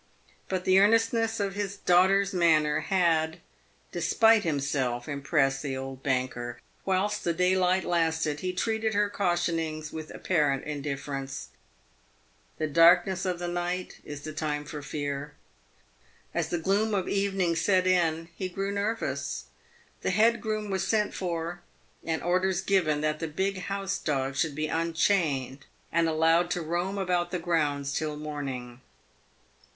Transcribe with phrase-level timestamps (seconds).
[0.49, 3.37] But the earnestness of his daughter's manner had,
[3.91, 6.59] despite himself, impressed the old banker.
[6.85, 11.49] Whilst the daylight lasted, he treated her cautionings with apparent indifference.
[12.57, 15.35] The darkness of night is the time for fear.
[16.33, 19.45] As the gloom of evening set in, he grew nervous.
[20.01, 21.61] The head groom was sent for
[22.03, 26.97] and orders given that the big house dog should be unchained and allowed to roam
[26.97, 28.81] about the grounds till morn ing.